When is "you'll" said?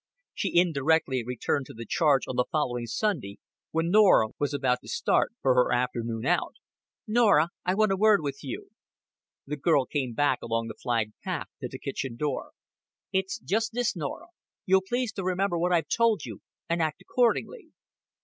14.65-14.81